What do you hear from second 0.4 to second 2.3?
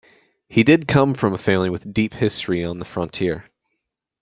He did come from a family with deep